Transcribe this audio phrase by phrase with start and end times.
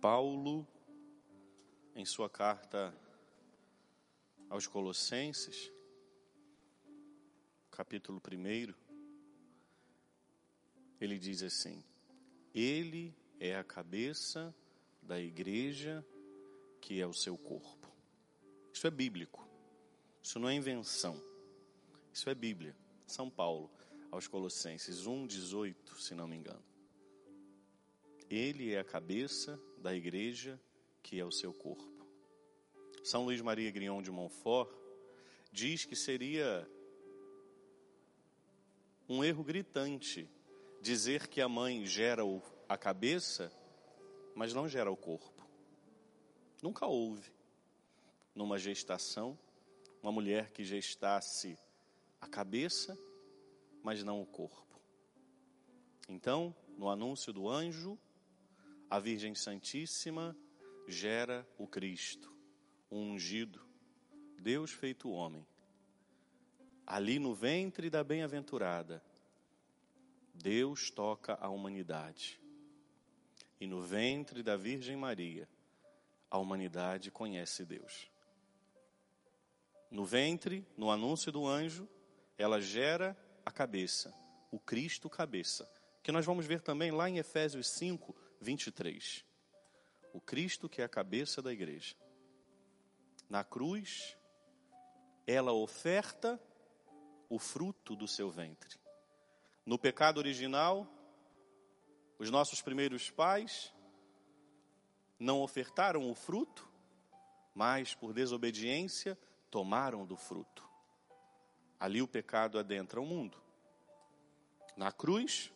[0.00, 0.66] Paulo,
[1.94, 2.94] em sua carta
[4.48, 5.70] aos Colossenses,
[7.70, 8.74] capítulo 1,
[10.98, 11.84] ele diz assim:
[12.54, 14.54] Ele é a cabeça
[15.02, 16.02] da igreja,
[16.80, 17.92] que é o seu corpo.
[18.72, 19.46] Isso é bíblico.
[20.22, 21.22] Isso não é invenção.
[22.10, 22.74] Isso é Bíblia.
[23.06, 23.70] São Paulo,
[24.10, 26.64] aos Colossenses 1:18, se não me engano.
[28.30, 30.60] Ele é a cabeça da igreja,
[31.02, 32.06] que é o seu corpo.
[33.02, 34.70] São Luís Maria Grion de Montfort
[35.50, 36.68] diz que seria
[39.08, 40.28] um erro gritante
[40.80, 42.22] dizer que a mãe gera
[42.68, 43.52] a cabeça,
[44.34, 45.48] mas não gera o corpo.
[46.62, 47.32] Nunca houve,
[48.34, 49.38] numa gestação,
[50.02, 51.58] uma mulher que gestasse
[52.20, 52.96] a cabeça,
[53.82, 54.80] mas não o corpo.
[56.08, 57.98] Então, no anúncio do anjo,
[58.90, 60.36] a Virgem Santíssima
[60.88, 62.34] gera o Cristo,
[62.90, 63.64] o ungido,
[64.36, 65.46] Deus feito homem.
[66.84, 69.00] Ali no ventre da bem-aventurada,
[70.34, 72.40] Deus toca a humanidade.
[73.60, 75.48] E no ventre da Virgem Maria,
[76.28, 78.10] a humanidade conhece Deus.
[79.88, 81.88] No ventre, no anúncio do anjo,
[82.36, 84.12] ela gera a cabeça,
[84.50, 85.70] o Cristo cabeça,
[86.02, 89.24] que nós vamos ver também lá em Efésios 5, 23.
[90.12, 91.94] O Cristo que é a cabeça da igreja.
[93.28, 94.16] Na cruz,
[95.26, 96.40] ela oferta
[97.28, 98.78] o fruto do seu ventre.
[99.64, 100.86] No pecado original,
[102.18, 103.72] os nossos primeiros pais
[105.18, 106.68] não ofertaram o fruto,
[107.54, 109.18] mas por desobediência
[109.50, 110.68] tomaram do fruto.
[111.78, 113.40] Ali o pecado adentra o mundo.
[114.76, 115.52] Na cruz,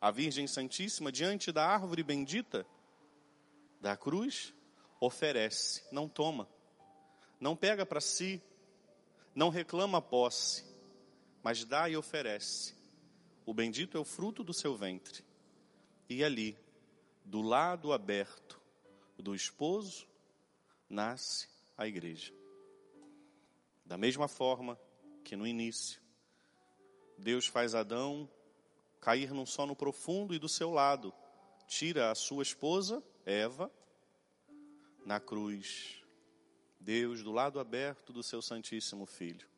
[0.00, 2.66] a Virgem Santíssima, diante da árvore bendita
[3.80, 4.54] da cruz,
[5.00, 6.48] oferece, não toma,
[7.40, 8.42] não pega para si,
[9.34, 10.64] não reclama posse,
[11.42, 12.74] mas dá e oferece.
[13.46, 15.24] O bendito é o fruto do seu ventre.
[16.08, 16.58] E ali,
[17.24, 18.60] do lado aberto
[19.16, 20.06] do esposo,
[20.88, 22.32] nasce a igreja.
[23.84, 24.78] Da mesma forma
[25.24, 26.00] que no início,
[27.16, 28.28] Deus faz Adão
[29.00, 31.12] cair num sono profundo e do seu lado
[31.66, 33.70] tira a sua esposa, Eva,
[35.04, 36.02] na cruz.
[36.80, 39.48] Deus, do lado aberto do seu Santíssimo Filho,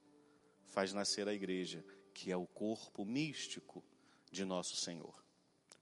[0.67, 3.85] faz nascer a igreja, que é o corpo místico
[4.31, 5.15] de nosso Senhor.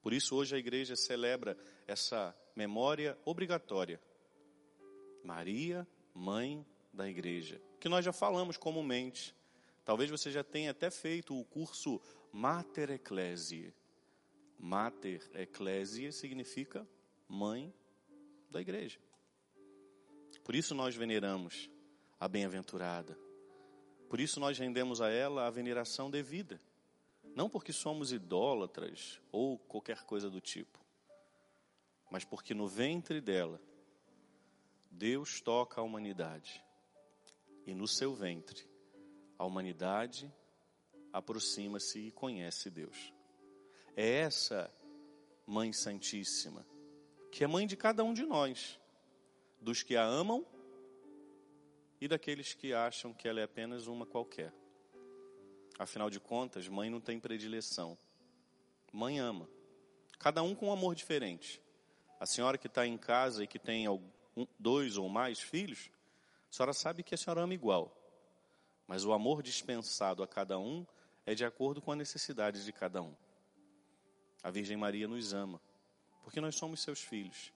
[0.02, 4.00] Por isso, hoje a igreja celebra essa memória obrigatória.
[5.22, 9.34] Maria, mãe da igreja, que nós já falamos comumente.
[9.88, 11.99] Talvez você já tenha até feito o curso
[12.31, 13.72] Mater Ecclesiae.
[14.59, 16.87] Mater Ecclesiae significa
[17.26, 17.72] mãe
[18.50, 19.00] da igreja.
[20.44, 21.71] Por isso nós veneramos
[22.21, 23.19] a bem-aventurada.
[24.10, 26.60] Por isso nós rendemos a ela a veneração devida.
[27.34, 30.78] Não porque somos idólatras ou qualquer coisa do tipo,
[32.10, 33.59] mas porque no ventre dela
[34.91, 36.62] Deus toca a humanidade.
[37.66, 38.68] E no seu ventre
[39.38, 40.32] a humanidade
[41.12, 43.12] aproxima-se e conhece Deus.
[43.97, 44.71] É essa
[45.47, 46.66] Mãe Santíssima,
[47.32, 48.78] que é mãe de cada um de nós,
[49.60, 50.47] dos que a amam
[52.00, 54.53] e daqueles que acham que ela é apenas uma qualquer.
[55.78, 57.97] Afinal de contas, mãe não tem predileção.
[58.93, 59.49] Mãe ama.
[60.19, 61.62] Cada um com um amor diferente.
[62.20, 63.87] A senhora que está em casa e que tem
[64.59, 65.91] dois ou mais filhos,
[66.50, 67.97] a senhora sabe que a senhora ama igual.
[68.88, 70.84] Mas o amor dispensado a cada um
[71.26, 73.15] é de acordo com a necessidade de cada um.
[74.43, 75.60] A Virgem Maria nos ama,
[76.25, 77.53] porque nós somos seus filhos.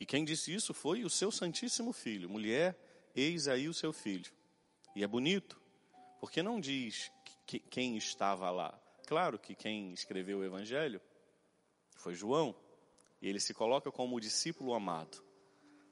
[0.00, 2.30] E quem disse isso foi o seu Santíssimo Filho.
[2.30, 2.76] Mulher,
[3.14, 4.32] eis aí o seu filho.
[4.96, 5.60] E é bonito,
[6.18, 7.12] porque não diz
[7.44, 8.80] que, quem estava lá.
[9.06, 11.00] Claro que quem escreveu o Evangelho
[11.94, 12.56] foi João,
[13.20, 15.22] e ele se coloca como o discípulo amado.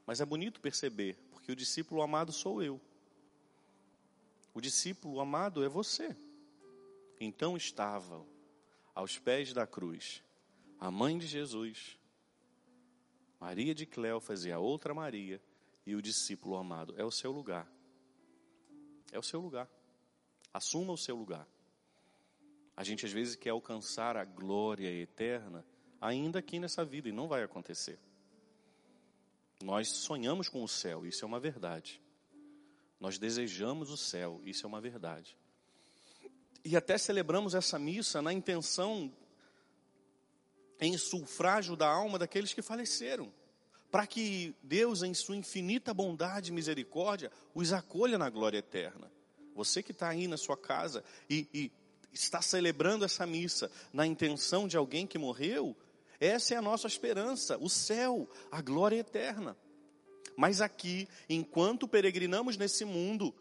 [0.06, 2.80] Mas é bonito perceber, porque o discípulo amado sou eu.
[4.54, 6.16] O discípulo amado é você.
[7.20, 8.26] Então estavam
[8.94, 10.22] aos pés da cruz
[10.78, 11.96] a mãe de Jesus,
[13.38, 15.40] Maria de Cleofas e a outra Maria
[15.86, 16.94] e o discípulo amado.
[16.98, 17.70] É o seu lugar.
[19.12, 19.70] É o seu lugar.
[20.52, 21.46] Assuma o seu lugar.
[22.76, 25.64] A gente às vezes quer alcançar a glória eterna
[26.00, 27.98] ainda aqui nessa vida e não vai acontecer.
[29.62, 32.02] Nós sonhamos com o céu, isso é uma verdade.
[33.02, 35.36] Nós desejamos o céu, isso é uma verdade.
[36.64, 39.12] E até celebramos essa missa na intenção
[40.80, 43.34] em sufrágio da alma daqueles que faleceram.
[43.90, 49.10] para que Deus, em sua infinita bondade e misericórdia, os acolha na glória eterna.
[49.52, 51.72] Você que está aí na sua casa e, e
[52.12, 55.76] está celebrando essa missa na intenção de alguém que morreu,
[56.20, 59.56] essa é a nossa esperança, o céu, a glória eterna.
[60.36, 63.34] Mas aqui, enquanto peregrinamos nesse mundo,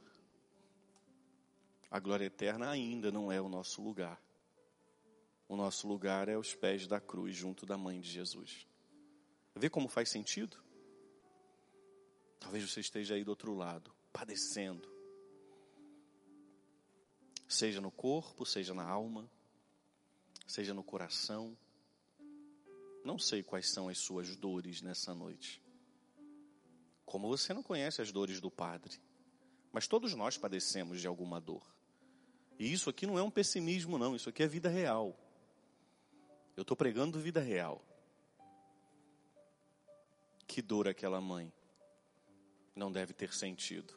[1.89, 4.21] a glória eterna ainda não é o nosso lugar.
[5.47, 8.65] O nosso lugar é aos pés da cruz, junto da mãe de Jesus.
[9.55, 10.57] Vê como faz sentido?
[12.39, 14.89] Talvez você esteja aí do outro lado, padecendo.
[17.47, 19.29] Seja no corpo, seja na alma,
[20.47, 21.57] seja no coração.
[23.03, 25.61] Não sei quais são as suas dores nessa noite.
[27.11, 28.97] Como você não conhece as dores do Padre,
[29.69, 31.61] mas todos nós padecemos de alguma dor.
[32.57, 35.19] E isso aqui não é um pessimismo, não, isso aqui é vida real.
[36.55, 37.83] Eu estou pregando vida real.
[40.47, 41.51] Que dor aquela mãe
[42.73, 43.93] não deve ter sentido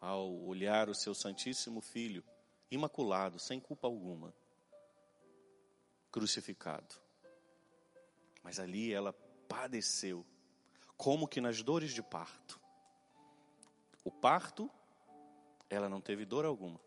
[0.00, 2.24] ao olhar o seu Santíssimo Filho,
[2.68, 4.34] imaculado, sem culpa alguma,
[6.10, 6.96] crucificado.
[8.42, 9.12] Mas ali ela
[9.48, 10.26] padeceu,
[10.96, 12.60] como que nas dores de parto.
[14.04, 14.70] O parto,
[15.68, 16.80] ela não teve dor alguma.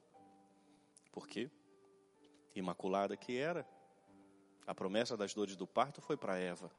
[1.12, 1.50] Por quê?
[2.56, 3.68] Imaculada que era.
[4.66, 6.72] A promessa das dores do parto foi para Eva.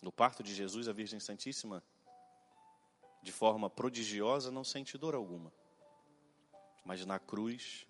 [0.00, 1.82] No parto de Jesus, a Virgem Santíssima,
[3.22, 5.52] de forma prodigiosa, não sente dor alguma.
[6.84, 7.86] Mas na cruz,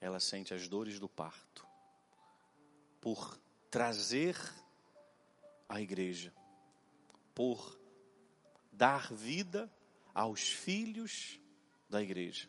[0.00, 1.66] ela sente as dores do parto.
[3.00, 3.38] Por
[3.70, 4.36] trazer
[5.68, 6.32] a igreja,
[7.40, 7.74] por
[8.70, 9.72] dar vida
[10.12, 11.40] aos filhos
[11.88, 12.46] da igreja.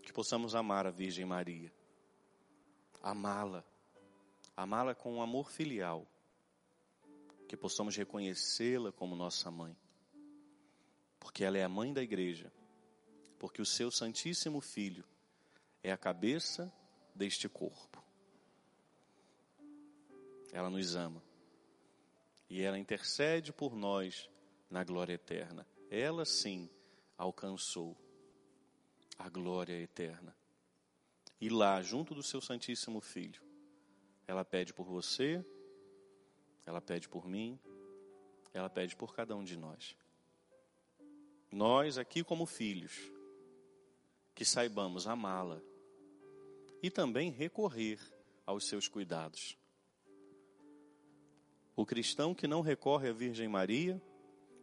[0.00, 1.74] Que possamos amar a Virgem Maria,
[3.02, 3.64] amá-la,
[4.56, 6.06] amá-la com um amor filial.
[7.48, 9.76] Que possamos reconhecê-la como nossa mãe,
[11.18, 12.52] porque ela é a mãe da igreja,
[13.40, 15.04] porque o seu Santíssimo Filho
[15.82, 16.72] é a cabeça
[17.12, 18.00] deste corpo.
[20.52, 21.33] Ela nos ama
[22.54, 24.30] e ela intercede por nós
[24.70, 25.66] na glória eterna.
[25.90, 26.70] Ela sim
[27.18, 27.96] alcançou
[29.18, 30.36] a glória eterna.
[31.40, 33.42] E lá, junto do seu Santíssimo Filho,
[34.24, 35.44] ela pede por você,
[36.64, 37.58] ela pede por mim,
[38.52, 39.96] ela pede por cada um de nós.
[41.50, 42.96] Nós, aqui como filhos,
[44.32, 45.60] que saibamos amá-la
[46.80, 47.98] e também recorrer
[48.46, 49.58] aos seus cuidados.
[51.76, 54.00] O cristão que não recorre à Virgem Maria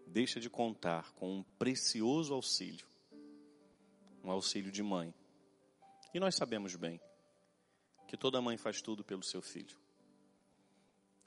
[0.07, 2.85] deixa de contar com um precioso auxílio,
[4.23, 5.13] um auxílio de mãe.
[6.13, 6.99] E nós sabemos bem
[8.07, 9.81] que toda mãe faz tudo pelo seu filho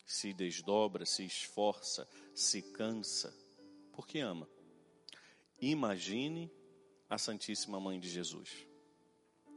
[0.04, 3.34] se desdobra, se esforça, se cansa,
[3.92, 4.48] porque ama.
[5.60, 6.50] Imagine
[7.08, 8.66] a Santíssima Mãe de Jesus.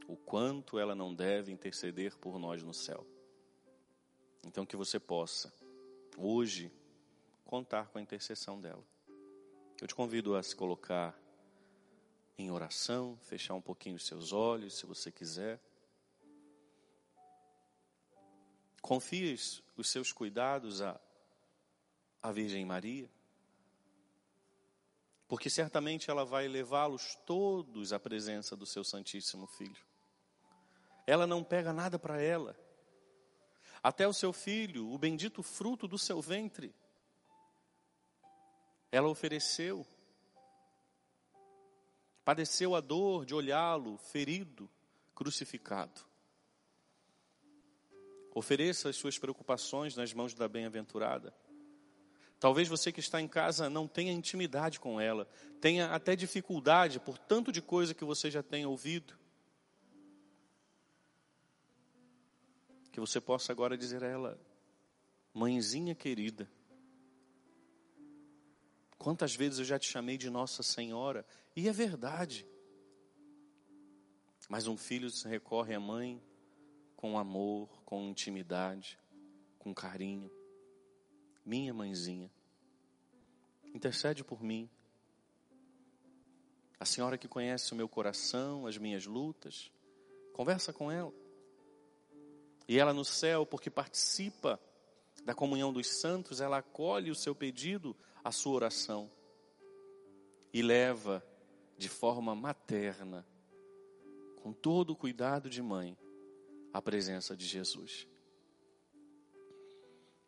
[0.06, 3.06] O quanto ela não deve interceder por nós no céu.
[4.44, 5.52] Então que você possa,
[6.18, 6.72] hoje,
[7.44, 8.84] contar com a intercessão dela.
[9.80, 11.16] Eu te convido a se colocar
[12.36, 15.60] em oração, fechar um pouquinho os seus olhos, se você quiser.
[18.82, 21.00] Confies os seus cuidados à,
[22.22, 23.10] à Virgem Maria?
[25.28, 29.86] Porque certamente ela vai levá-los todos à presença do seu Santíssimo Filho.
[31.06, 32.58] Ela não pega nada para ela.
[33.82, 36.74] Até o seu filho, o bendito fruto do seu ventre,
[38.90, 39.86] ela ofereceu.
[42.24, 44.68] Padeceu a dor de olhá-lo ferido,
[45.14, 46.06] crucificado.
[48.34, 51.34] Ofereça as suas preocupações nas mãos da bem-aventurada.
[52.38, 55.28] Talvez você que está em casa não tenha intimidade com ela,
[55.60, 59.17] tenha até dificuldade por tanto de coisa que você já tem ouvido.
[62.98, 64.40] Que você possa agora dizer a ela,
[65.32, 66.50] mãezinha querida,
[68.98, 71.24] quantas vezes eu já te chamei de Nossa Senhora,
[71.54, 72.44] e é verdade.
[74.48, 76.20] Mas um filho se recorre à mãe
[76.96, 78.98] com amor, com intimidade,
[79.60, 80.28] com carinho.
[81.44, 82.28] Minha mãezinha,
[83.72, 84.68] intercede por mim.
[86.80, 89.70] A senhora que conhece o meu coração, as minhas lutas,
[90.32, 91.27] conversa com ela.
[92.68, 94.60] E ela no céu, porque participa
[95.24, 99.10] da comunhão dos santos, ela acolhe o seu pedido, a sua oração
[100.52, 101.24] e leva
[101.76, 103.26] de forma materna,
[104.42, 105.96] com todo o cuidado de mãe,
[106.72, 108.06] a presença de Jesus.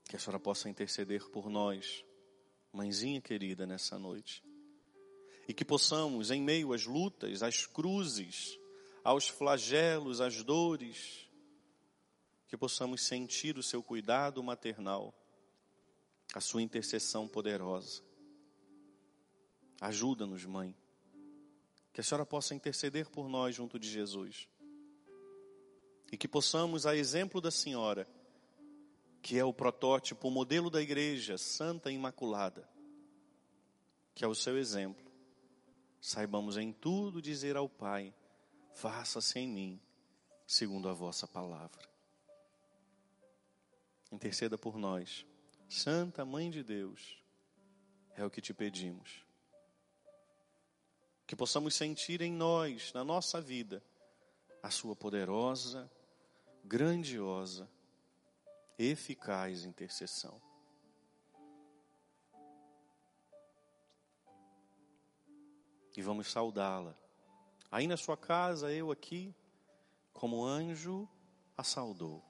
[0.09, 2.04] Que a senhora possa interceder por nós,
[2.73, 4.42] mãezinha querida, nessa noite.
[5.47, 8.59] E que possamos, em meio às lutas, às cruzes,
[9.02, 11.29] aos flagelos, às dores,
[12.50, 15.14] que possamos sentir o seu cuidado maternal,
[16.35, 18.02] a sua intercessão poderosa.
[19.80, 20.76] Ajuda-nos, mãe.
[21.92, 24.49] Que a senhora possa interceder por nós junto de Jesus.
[26.11, 28.04] E que possamos, a exemplo da senhora,
[29.23, 32.69] que é o protótipo, o modelo da igreja santa e imaculada,
[34.12, 35.09] que é o seu exemplo,
[36.00, 38.12] saibamos em tudo dizer ao Pai:
[38.75, 39.80] faça-se em mim,
[40.49, 41.89] segundo a vossa palavra.
[44.10, 45.24] Interceda por nós,
[45.68, 47.22] Santa Mãe de Deus,
[48.16, 49.24] é o que te pedimos.
[51.26, 53.82] Que possamos sentir em nós, na nossa vida,
[54.62, 55.90] a Sua poderosa,
[56.64, 57.70] grandiosa,
[58.78, 60.40] eficaz intercessão.
[65.96, 66.96] E vamos saudá-la.
[67.70, 69.34] Aí na sua casa, eu aqui,
[70.14, 71.06] como anjo,
[71.56, 72.29] a saudou.